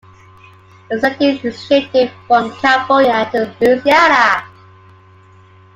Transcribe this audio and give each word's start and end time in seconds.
The 0.89 0.99
setting 0.99 1.37
is 1.45 1.63
shifted 1.63 2.11
from 2.25 2.51
California 2.53 3.29
to 3.33 3.53
Louisiana. 3.61 4.47